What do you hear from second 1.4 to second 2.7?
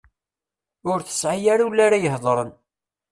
ara ul ara ihedren.